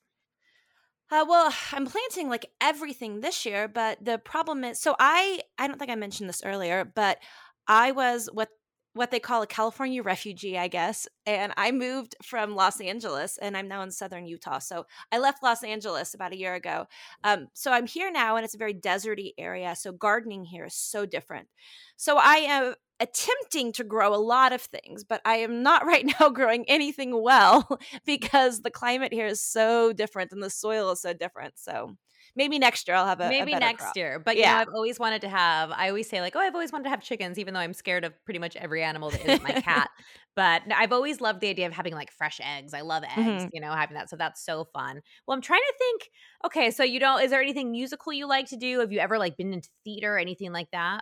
Uh, 1.09 1.25
well, 1.27 1.53
I'm 1.71 1.85
planting 1.85 2.29
like 2.29 2.47
everything 2.61 3.21
this 3.21 3.45
year, 3.45 3.67
but 3.67 4.03
the 4.03 4.17
problem 4.17 4.63
is 4.63 4.79
so 4.79 4.95
I 4.99 5.41
I 5.57 5.67
don't 5.67 5.77
think 5.77 5.91
I 5.91 5.95
mentioned 5.95 6.29
this 6.29 6.43
earlier, 6.43 6.85
but 6.85 7.19
I 7.67 7.91
was 7.91 8.29
what 8.31 8.49
what 8.97 9.11
they 9.11 9.19
call 9.19 9.41
a 9.41 9.47
California 9.47 10.03
refugee, 10.03 10.57
I 10.57 10.67
guess. 10.67 11.07
And 11.25 11.53
I 11.55 11.71
moved 11.71 12.15
from 12.23 12.55
Los 12.55 12.81
Angeles 12.81 13.37
and 13.37 13.55
I'm 13.55 13.67
now 13.67 13.81
in 13.83 13.91
southern 13.91 14.25
Utah. 14.25 14.59
So 14.59 14.85
I 15.11 15.19
left 15.19 15.43
Los 15.43 15.63
Angeles 15.63 16.13
about 16.13 16.33
a 16.33 16.37
year 16.37 16.55
ago. 16.55 16.87
Um, 17.23 17.47
so 17.53 17.71
I'm 17.71 17.87
here 17.87 18.11
now 18.11 18.35
and 18.35 18.43
it's 18.43 18.55
a 18.55 18.59
very 18.59 18.73
deserty 18.73 19.33
area. 19.37 19.75
So 19.75 19.91
gardening 19.91 20.43
here 20.43 20.65
is 20.65 20.75
so 20.75 21.05
different. 21.05 21.47
So 21.95 22.17
I 22.17 22.35
am 22.37 22.75
attempting 22.99 23.71
to 23.73 23.83
grow 23.83 24.13
a 24.13 24.17
lot 24.17 24.53
of 24.53 24.61
things, 24.61 25.03
but 25.03 25.21
I 25.23 25.37
am 25.37 25.61
not 25.63 25.85
right 25.85 26.05
now 26.19 26.29
growing 26.29 26.65
anything 26.67 27.21
well 27.21 27.79
because 28.05 28.61
the 28.61 28.71
climate 28.71 29.13
here 29.13 29.27
is 29.27 29.41
so 29.41 29.93
different 29.93 30.31
and 30.31 30.41
the 30.41 30.49
soil 30.49 30.91
is 30.91 31.01
so 31.01 31.13
different. 31.13 31.53
So 31.57 31.95
maybe 32.37 32.59
next 32.59 32.87
year 32.87 32.95
I'll 32.95 33.07
have 33.07 33.19
a 33.19 33.27
maybe 33.27 33.51
a 33.51 33.59
next 33.59 33.83
crop. 33.83 33.97
year. 33.97 34.19
But 34.23 34.37
yeah, 34.37 34.53
know, 34.53 34.59
I've 34.59 34.73
always 34.73 34.99
wanted 34.99 35.21
to 35.21 35.29
have. 35.29 35.71
I 35.71 35.89
always 35.89 36.07
say 36.07 36.21
like, 36.21 36.35
oh, 36.35 36.39
I've 36.39 36.53
always 36.53 36.71
wanted 36.71 36.85
to 36.85 36.89
have 36.91 37.01
chickens, 37.01 37.37
even 37.39 37.53
though 37.53 37.59
I'm 37.59 37.73
scared 37.73 38.05
of 38.05 38.13
pretty 38.23 38.39
much 38.39 38.55
every 38.55 38.83
animal 38.83 39.09
that 39.09 39.25
isn't 39.25 39.43
my 39.43 39.51
cat. 39.61 39.89
But 40.35 40.61
I've 40.73 40.93
always 40.93 41.19
loved 41.19 41.41
the 41.41 41.49
idea 41.49 41.65
of 41.65 41.73
having 41.73 41.93
like 41.93 42.11
fresh 42.11 42.39
eggs. 42.41 42.73
I 42.73 42.81
love 42.81 43.03
eggs, 43.03 43.17
mm-hmm. 43.17 43.47
you 43.51 43.59
know, 43.59 43.71
having 43.71 43.95
that. 43.95 44.09
So 44.09 44.15
that's 44.15 44.45
so 44.45 44.65
fun. 44.71 45.01
Well, 45.27 45.35
I'm 45.35 45.41
trying 45.41 45.61
to 45.61 45.73
think. 45.77 46.09
Okay, 46.45 46.71
so 46.71 46.83
you 46.83 46.99
don't. 46.99 47.21
is 47.23 47.31
there 47.31 47.41
anything 47.41 47.71
musical 47.71 48.13
you 48.13 48.27
like 48.27 48.47
to 48.49 48.57
do? 48.57 48.79
Have 48.79 48.91
you 48.91 48.99
ever 48.99 49.17
like 49.17 49.35
been 49.35 49.51
into 49.51 49.69
theater 49.83 50.15
or 50.15 50.19
anything 50.19 50.53
like 50.53 50.69
that? 50.71 51.01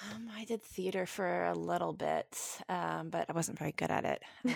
Um, 0.00 0.28
I 0.34 0.44
did 0.44 0.62
theater 0.62 1.06
for 1.06 1.44
a 1.44 1.54
little 1.54 1.92
bit, 1.92 2.38
um, 2.68 3.10
but 3.10 3.26
I 3.28 3.32
wasn't 3.34 3.58
very 3.58 3.72
good 3.72 3.90
at 3.90 4.04
it. 4.04 4.22
Um, 4.46 4.54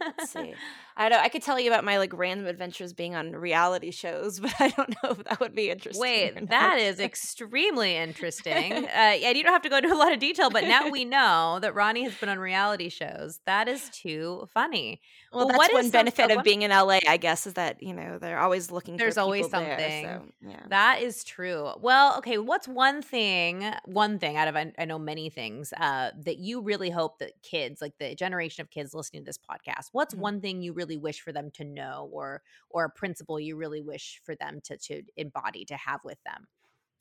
let's 0.00 0.30
see. 0.32 0.54
I 0.96 1.08
don't. 1.08 1.20
I 1.20 1.28
could 1.28 1.42
tell 1.42 1.60
you 1.60 1.70
about 1.70 1.84
my 1.84 1.98
like 1.98 2.12
random 2.12 2.46
adventures 2.46 2.92
being 2.92 3.14
on 3.14 3.32
reality 3.32 3.90
shows, 3.90 4.40
but 4.40 4.54
I 4.58 4.68
don't 4.70 4.90
know 5.02 5.10
if 5.10 5.24
that 5.24 5.40
would 5.40 5.54
be 5.54 5.70
interesting. 5.70 6.00
Wait, 6.00 6.48
that 6.48 6.78
is 6.78 7.00
extremely 7.00 7.96
interesting. 7.96 8.72
uh, 8.72 8.88
and 8.88 9.36
you 9.36 9.44
don't 9.44 9.52
have 9.52 9.62
to 9.62 9.68
go 9.68 9.76
into 9.76 9.92
a 9.92 9.96
lot 9.96 10.12
of 10.12 10.18
detail, 10.18 10.50
but 10.50 10.64
now 10.64 10.88
we 10.88 11.04
know 11.04 11.58
that 11.60 11.74
Ronni 11.74 12.02
has 12.04 12.14
been 12.14 12.30
on 12.30 12.38
reality 12.38 12.88
shows. 12.88 13.40
That 13.44 13.68
is 13.68 13.90
too 13.90 14.48
funny. 14.52 15.00
Well, 15.32 15.46
well 15.46 15.58
that's 15.58 15.72
one 15.72 15.90
benefit 15.90 16.30
some, 16.30 16.38
of 16.38 16.44
being 16.44 16.62
in 16.62 16.70
LA, 16.70 17.00
I 17.06 17.18
guess, 17.18 17.46
is 17.46 17.54
that 17.54 17.82
you 17.82 17.92
know 17.92 18.18
they're 18.18 18.40
always 18.40 18.70
looking. 18.70 18.96
There's 18.96 19.18
always 19.18 19.50
something. 19.50 19.76
There, 19.76 20.22
so, 20.24 20.48
yeah. 20.48 20.62
That 20.68 21.02
is 21.02 21.22
true. 21.24 21.72
Well, 21.80 22.16
okay. 22.18 22.38
What's 22.38 22.66
one 22.66 23.02
thing? 23.02 23.70
One 23.84 24.18
thing 24.18 24.36
out 24.36 24.48
of 24.48 24.56
I 24.78 24.84
know 24.84 24.98
many 24.98 25.30
things 25.30 25.72
uh, 25.72 26.10
that 26.24 26.38
you 26.38 26.60
really 26.60 26.90
hope 26.90 27.18
that 27.18 27.32
kids, 27.42 27.80
like 27.80 27.94
the 27.98 28.14
generation 28.14 28.62
of 28.62 28.70
kids 28.70 28.94
listening 28.94 29.22
to 29.22 29.26
this 29.26 29.38
podcast, 29.38 29.88
what's 29.92 30.14
mm-hmm. 30.14 30.22
one 30.22 30.40
thing 30.40 30.62
you 30.62 30.72
really 30.72 30.96
wish 30.96 31.20
for 31.20 31.32
them 31.32 31.50
to 31.54 31.64
know, 31.64 32.08
or 32.12 32.42
or 32.70 32.84
a 32.84 32.90
principle 32.90 33.40
you 33.40 33.56
really 33.56 33.82
wish 33.82 34.20
for 34.24 34.34
them 34.34 34.60
to 34.64 34.76
to 34.78 35.02
embody 35.16 35.64
to 35.66 35.76
have 35.76 36.00
with 36.04 36.18
them? 36.24 36.46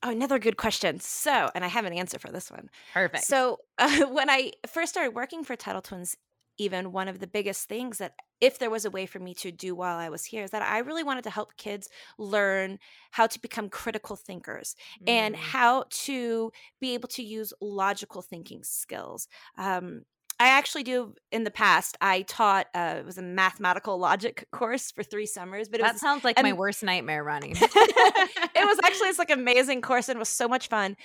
Oh, 0.03 0.12
another 0.12 0.38
good 0.38 0.57
question. 0.57 1.00
So, 1.00 1.50
and 1.55 1.65
I 1.65 1.67
have 1.67 1.86
an 1.86 1.93
answer 1.93 2.19
for 2.19 2.31
this 2.31 2.51
one. 2.51 2.69
Perfect. 2.93 3.24
So, 3.24 3.57
uh, 3.79 4.05
when 4.12 4.29
I 4.29 4.51
first 4.67 4.91
started 4.91 5.15
working 5.15 5.43
for 5.43 5.55
Tuttle 5.55 5.81
Twins, 5.81 6.15
even 6.58 6.92
one 6.92 7.08
of 7.08 7.20
the 7.20 7.28
biggest 7.28 7.68
things 7.68 7.98
that 8.00 8.14
if 8.42 8.60
there 8.60 8.70
was 8.70 8.86
a 8.86 8.92
way 8.92 9.06
for 9.06 9.20
me 9.20 9.34
to 9.36 9.52
do 9.52 9.76
while 9.76 9.98
I 9.98 10.10
was 10.10 10.26
here 10.26 10.44
is 10.44 10.52
that 10.52 10.62
I 10.62 10.80
really 10.80 11.04
wanted 11.04 11.24
to 11.26 11.30
help 11.30 11.56
kids 11.58 11.90
learn 12.18 12.80
how 13.12 13.28
to 13.28 13.40
become 13.40 13.70
critical 13.70 14.16
thinkers 14.16 14.76
mm. 15.02 15.10
and 15.10 15.36
how 15.36 15.86
to 15.90 16.52
be 16.80 16.94
able 16.94 17.10
to 17.10 17.24
use 17.24 17.54
logical 17.62 18.22
thinking 18.22 18.64
skills. 18.64 19.28
Um, 19.58 20.04
I 20.40 20.50
actually 20.50 20.84
do 20.84 21.16
in 21.32 21.44
the 21.44 21.52
past. 21.52 21.98
I 22.00 22.22
taught 22.22 22.68
uh, 22.76 22.96
it 23.00 23.06
was 23.06 23.18
a 23.18 23.24
mathematical 23.24 23.98
logic 23.98 24.48
course 24.52 24.92
for 24.92 25.04
three 25.04 25.26
summers, 25.26 25.68
but 25.68 25.82
that 25.82 25.94
was, 25.94 26.02
sounds 26.02 26.24
like 26.24 26.38
and, 26.38 26.46
my 26.46 26.54
worst 26.54 26.84
nightmare 26.84 27.24
running. 27.24 27.52
it 27.56 28.56
was 28.56 28.80
actually 28.84 29.08
it's 29.10 29.20
like 29.20 29.32
amazing 29.32 29.82
course 29.82 30.10
and 30.10 30.18
it 30.18 30.20
was 30.20 30.30
so 30.30 30.48
much 30.48 30.68
fun. 30.68 30.96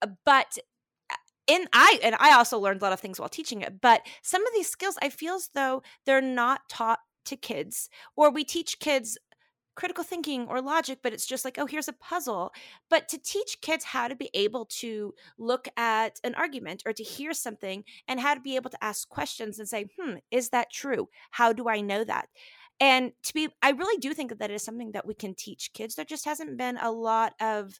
Uh, 0.00 0.08
but 0.24 0.58
in 1.52 1.66
I 1.74 1.98
and 2.02 2.14
I 2.18 2.34
also 2.34 2.58
learned 2.58 2.80
a 2.80 2.84
lot 2.84 2.92
of 2.94 3.00
things 3.00 3.20
while 3.20 3.28
teaching 3.28 3.60
it, 3.60 3.80
but 3.80 4.00
some 4.22 4.44
of 4.46 4.52
these 4.54 4.68
skills 4.68 4.96
I 5.02 5.10
feel 5.10 5.34
as 5.34 5.50
though 5.54 5.82
they're 6.06 6.22
not 6.22 6.62
taught 6.68 7.00
to 7.26 7.36
kids 7.36 7.90
or 8.16 8.30
we 8.30 8.42
teach 8.42 8.78
kids 8.78 9.18
critical 9.74 10.04
thinking 10.04 10.46
or 10.48 10.60
logic, 10.60 10.98
but 11.02 11.12
it's 11.12 11.26
just 11.26 11.44
like, 11.44 11.58
oh, 11.58 11.66
here's 11.66 11.88
a 11.88 11.94
puzzle. 11.94 12.52
But 12.90 13.08
to 13.08 13.18
teach 13.18 13.60
kids 13.62 13.84
how 13.84 14.08
to 14.08 14.14
be 14.14 14.30
able 14.34 14.66
to 14.80 15.14
look 15.38 15.68
at 15.76 16.20
an 16.24 16.34
argument 16.34 16.82
or 16.84 16.92
to 16.92 17.02
hear 17.02 17.32
something 17.32 17.84
and 18.08 18.20
how 18.20 18.34
to 18.34 18.40
be 18.40 18.56
able 18.56 18.70
to 18.70 18.84
ask 18.84 19.08
questions 19.08 19.58
and 19.58 19.68
say, 19.68 19.86
hmm, 19.98 20.16
is 20.30 20.50
that 20.50 20.70
true? 20.70 21.08
How 21.30 21.52
do 21.52 21.68
I 21.68 21.80
know 21.80 22.04
that? 22.04 22.28
And 22.80 23.12
to 23.24 23.34
be, 23.34 23.48
I 23.62 23.70
really 23.70 23.98
do 23.98 24.12
think 24.12 24.30
that 24.30 24.40
that 24.40 24.50
is 24.50 24.62
something 24.62 24.92
that 24.92 25.06
we 25.06 25.14
can 25.14 25.34
teach 25.34 25.72
kids. 25.72 25.94
There 25.94 26.04
just 26.04 26.24
hasn't 26.24 26.58
been 26.58 26.78
a 26.78 26.90
lot 26.90 27.34
of 27.40 27.78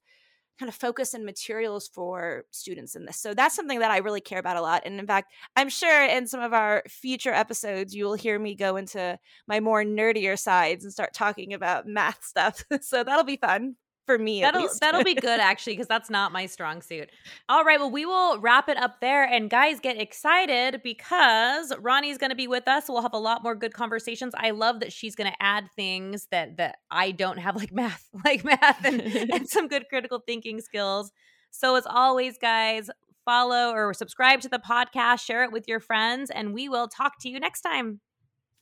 kind 0.58 0.68
of 0.68 0.74
focus 0.74 1.14
and 1.14 1.24
materials 1.24 1.88
for 1.88 2.44
students 2.50 2.94
in 2.94 3.04
this. 3.04 3.18
So 3.18 3.34
that's 3.34 3.54
something 3.54 3.80
that 3.80 3.90
I 3.90 3.98
really 3.98 4.20
care 4.20 4.38
about 4.38 4.56
a 4.56 4.62
lot. 4.62 4.82
And 4.84 5.00
in 5.00 5.06
fact, 5.06 5.32
I'm 5.56 5.68
sure 5.68 6.04
in 6.04 6.26
some 6.26 6.40
of 6.40 6.52
our 6.52 6.82
future 6.88 7.32
episodes, 7.32 7.94
you 7.94 8.04
will 8.04 8.14
hear 8.14 8.38
me 8.38 8.54
go 8.54 8.76
into 8.76 9.18
my 9.46 9.60
more 9.60 9.82
nerdier 9.82 10.38
sides 10.38 10.84
and 10.84 10.92
start 10.92 11.14
talking 11.14 11.52
about 11.54 11.86
math 11.86 12.22
stuff. 12.24 12.64
so 12.80 13.02
that'll 13.02 13.24
be 13.24 13.36
fun 13.36 13.76
for 14.06 14.18
me. 14.18 14.40
That'll 14.40 14.68
that'll 14.80 15.04
be 15.04 15.14
good 15.14 15.40
actually 15.40 15.74
because 15.74 15.86
that's 15.86 16.10
not 16.10 16.32
my 16.32 16.46
strong 16.46 16.82
suit. 16.82 17.10
All 17.48 17.64
right, 17.64 17.78
well 17.78 17.90
we 17.90 18.06
will 18.06 18.38
wrap 18.40 18.68
it 18.68 18.76
up 18.76 19.00
there, 19.00 19.24
and 19.24 19.48
guys 19.48 19.80
get 19.80 20.00
excited 20.00 20.82
because 20.82 21.72
Ronni's 21.72 22.18
going 22.18 22.30
to 22.30 22.36
be 22.36 22.46
with 22.46 22.68
us. 22.68 22.84
we'll 22.88 23.02
have 23.02 23.14
a 23.14 23.18
lot 23.18 23.42
more 23.42 23.54
good 23.54 23.74
conversations. 23.74 24.34
I 24.36 24.50
love 24.50 24.80
that 24.80 24.92
she's 24.92 25.14
going 25.14 25.30
to 25.30 25.42
add 25.42 25.68
things 25.76 26.26
that 26.30 26.56
that 26.56 26.76
I 26.90 27.12
don't 27.12 27.38
have, 27.38 27.56
like 27.56 27.72
math, 27.72 28.08
like 28.24 28.44
math, 28.44 28.84
and, 28.84 29.00
and 29.00 29.48
some 29.48 29.68
good 29.68 29.88
critical 29.88 30.22
thinking 30.26 30.60
skills. 30.60 31.12
So 31.50 31.76
as 31.76 31.86
always, 31.86 32.38
guys, 32.38 32.90
follow 33.24 33.72
or 33.72 33.94
subscribe 33.94 34.40
to 34.40 34.48
the 34.48 34.58
podcast, 34.58 35.20
share 35.20 35.44
it 35.44 35.52
with 35.52 35.68
your 35.68 35.80
friends, 35.80 36.30
and 36.30 36.54
we 36.54 36.68
will 36.68 36.88
talk 36.88 37.18
to 37.20 37.28
you 37.28 37.38
next 37.38 37.60
time. 37.60 38.00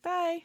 Bye. 0.02 0.44